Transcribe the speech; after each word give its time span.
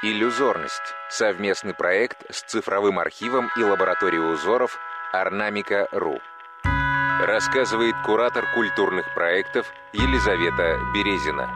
Иллюзорность– 0.00 0.94
совместный 1.10 1.74
проект 1.74 2.24
с 2.32 2.42
цифровым 2.42 3.00
архивом 3.00 3.50
и 3.56 3.64
лабораторией 3.64 4.32
узоров 4.32 4.78
Орнамика.ру. 5.12 6.20
Рассказывает 7.20 7.96
куратор 8.06 8.46
культурных 8.54 9.12
проектов 9.12 9.66
Елизавета 9.92 10.78
Березина. 10.94 11.50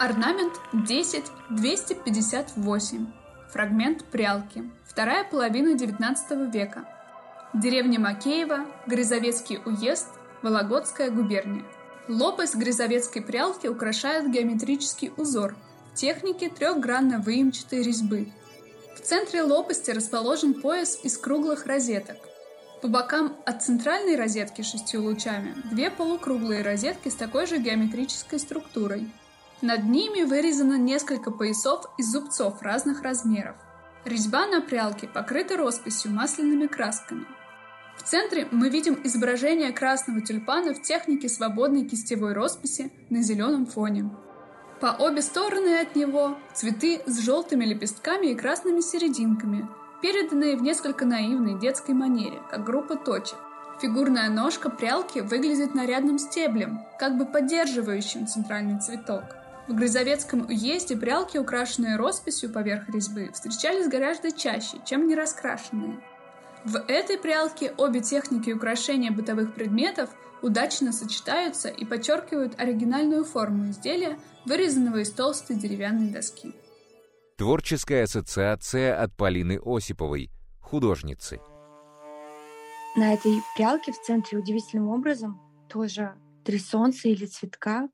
Орнамент 0.00 0.54
10-258. 0.72 3.06
Фрагмент 3.52 4.04
прялки. 4.06 4.68
Вторая 4.84 5.22
половина 5.22 5.76
XIX 5.76 6.50
века. 6.50 6.84
Деревня 7.54 8.00
Макеева, 8.00 8.66
Грязовецкий 8.88 9.60
уезд, 9.64 10.08
Вологодская 10.42 11.12
губерния. 11.12 11.62
Лопасть 12.08 12.56
грязовецкой 12.56 13.22
прялки 13.22 13.68
украшает 13.68 14.28
геометрический 14.28 15.12
узор– 15.16 15.54
техники 15.94 16.50
трехгранно-выемчатой 16.54 17.82
резьбы. 17.82 18.32
В 18.96 19.00
центре 19.00 19.42
лопасти 19.42 19.90
расположен 19.90 20.54
пояс 20.54 20.98
из 21.02 21.18
круглых 21.18 21.66
розеток. 21.66 22.16
По 22.80 22.88
бокам 22.88 23.36
от 23.46 23.62
центральной 23.62 24.16
розетки 24.16 24.62
шестью 24.62 25.04
лучами 25.04 25.54
две 25.70 25.90
полукруглые 25.90 26.62
розетки 26.62 27.08
с 27.08 27.14
такой 27.14 27.46
же 27.46 27.58
геометрической 27.58 28.38
структурой. 28.38 29.08
Над 29.60 29.84
ними 29.84 30.24
вырезано 30.24 30.76
несколько 30.76 31.30
поясов 31.30 31.86
из 31.96 32.10
зубцов 32.10 32.60
разных 32.62 33.02
размеров. 33.02 33.54
Резьба 34.04 34.46
на 34.46 34.60
прялке 34.60 35.06
покрыта 35.06 35.56
росписью 35.56 36.10
масляными 36.10 36.66
красками. 36.66 37.24
В 37.96 38.02
центре 38.02 38.48
мы 38.50 38.68
видим 38.68 39.00
изображение 39.04 39.70
красного 39.70 40.20
тюльпана 40.20 40.74
в 40.74 40.82
технике 40.82 41.28
свободной 41.28 41.84
кистевой 41.84 42.32
росписи 42.32 42.90
на 43.10 43.22
зеленом 43.22 43.66
фоне. 43.66 44.10
По 44.82 44.96
обе 44.98 45.22
стороны 45.22 45.78
от 45.78 45.94
него 45.94 46.36
цветы 46.54 47.02
с 47.06 47.20
желтыми 47.20 47.64
лепестками 47.64 48.32
и 48.32 48.34
красными 48.34 48.80
серединками, 48.80 49.68
переданные 50.02 50.56
в 50.56 50.62
несколько 50.62 51.04
наивной 51.04 51.56
детской 51.56 51.92
манере, 51.92 52.40
как 52.50 52.64
группа 52.64 52.96
точек. 52.96 53.38
Фигурная 53.80 54.28
ножка 54.28 54.70
прялки 54.70 55.20
выглядит 55.20 55.76
нарядным 55.76 56.18
стеблем, 56.18 56.80
как 56.98 57.16
бы 57.16 57.26
поддерживающим 57.26 58.26
центральный 58.26 58.80
цветок. 58.80 59.22
В 59.68 59.74
Грызовецком 59.76 60.46
уезде 60.48 60.96
прялки, 60.96 61.38
украшенные 61.38 61.94
росписью 61.94 62.50
поверх 62.50 62.88
резьбы, 62.88 63.30
встречались 63.32 63.86
гораздо 63.86 64.32
чаще, 64.32 64.78
чем 64.84 65.06
не 65.06 65.14
раскрашенные. 65.14 66.00
В 66.64 66.76
этой 66.76 67.18
прялке 67.18 67.74
обе 67.76 68.00
техники 68.00 68.50
украшения 68.50 69.10
бытовых 69.10 69.52
предметов 69.54 70.10
удачно 70.42 70.92
сочетаются 70.92 71.68
и 71.68 71.84
подчеркивают 71.84 72.58
оригинальную 72.60 73.24
форму 73.24 73.70
изделия, 73.70 74.18
вырезанного 74.46 74.98
из 74.98 75.10
толстой 75.10 75.56
деревянной 75.56 76.10
доски. 76.10 76.52
Творческая 77.36 78.04
ассоциация 78.04 79.00
от 79.00 79.16
Полины 79.16 79.60
Осиповой, 79.64 80.30
художницы. 80.60 81.40
На 82.94 83.14
этой 83.14 83.42
прялке 83.56 83.90
в 83.90 84.00
центре 84.00 84.38
удивительным 84.38 84.88
образом 84.88 85.40
тоже 85.68 86.14
три 86.44 86.58
солнца 86.58 87.08
или 87.08 87.26
цветка, 87.26 87.88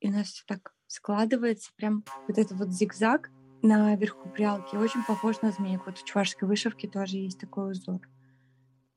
и 0.00 0.08
у 0.08 0.12
нас 0.12 0.28
все 0.28 0.42
так 0.46 0.74
складывается, 0.86 1.70
прям 1.76 2.04
вот 2.28 2.36
этот 2.36 2.58
вот 2.58 2.68
зигзаг 2.72 3.30
наверху 3.68 4.28
прялки 4.28 4.76
очень 4.76 5.04
похож 5.04 5.40
на 5.42 5.52
змейку. 5.52 5.84
Вот 5.86 5.98
в 5.98 6.04
чувашской 6.04 6.48
вышивке 6.48 6.88
тоже 6.88 7.16
есть 7.16 7.38
такой 7.38 7.72
узор. 7.72 8.00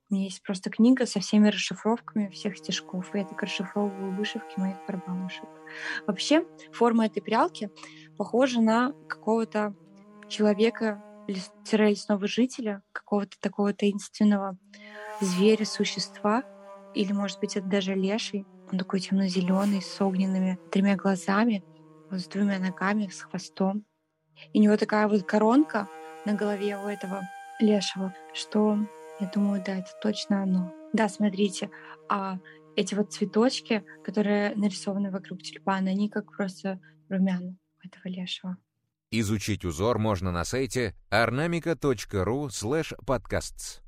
У 0.09 0.13
меня 0.13 0.25
есть 0.25 0.43
просто 0.43 0.69
книга 0.69 1.05
со 1.05 1.19
всеми 1.19 1.49
расшифровками 1.49 2.29
всех 2.29 2.57
стежков, 2.57 3.13
и 3.13 3.19
я 3.19 3.25
так 3.25 3.41
расшифровываю 3.41 4.15
вышивки 4.15 4.59
моих 4.59 4.77
барбанушек. 4.87 5.49
Вообще, 6.05 6.45
форма 6.71 7.07
этой 7.07 7.21
прялки 7.21 7.71
похожа 8.15 8.61
на 8.61 8.93
какого-то 9.07 9.75
человека, 10.27 11.03
лесного 11.27 12.27
жителя, 12.27 12.83
какого-то 12.91 13.39
такого 13.39 13.73
таинственного 13.73 14.57
зверя, 15.21 15.65
существа, 15.65 16.43
или, 16.93 17.11
может 17.11 17.39
быть, 17.39 17.57
это 17.57 17.67
даже 17.67 17.95
леший. 17.95 18.45
Он 18.71 18.77
такой 18.77 18.99
темно-зеленый, 18.99 19.81
с 19.81 20.01
огненными 20.01 20.59
тремя 20.71 20.95
глазами, 20.95 21.63
с 22.11 22.27
двумя 22.27 22.59
ногами, 22.59 23.07
с 23.07 23.21
хвостом. 23.21 23.85
И 24.53 24.59
у 24.59 24.63
него 24.63 24.77
такая 24.77 25.07
вот 25.07 25.23
коронка 25.23 25.87
на 26.25 26.33
голове 26.33 26.77
у 26.77 26.87
этого 26.87 27.21
лешего, 27.59 28.13
что 28.33 28.77
я 29.19 29.31
думаю, 29.33 29.63
да, 29.65 29.77
это 29.77 29.91
точно 30.01 30.43
оно. 30.43 30.73
Да, 30.93 31.07
смотрите, 31.09 31.69
а 32.09 32.39
эти 32.75 32.95
вот 32.95 33.13
цветочки, 33.13 33.83
которые 34.03 34.55
нарисованы 34.55 35.11
вокруг 35.11 35.41
тюльпана, 35.41 35.91
они 35.91 36.09
как 36.09 36.35
просто 36.35 36.79
румяна 37.09 37.57
этого 37.83 38.11
лешего. 38.11 38.57
Изучить 39.11 39.63
узор 39.63 39.99
можно 39.99 40.31
на 40.31 40.43
сайте 40.43 40.95
ornamica.ru 41.11 42.47
slash 42.47 42.93
podcasts. 43.05 43.84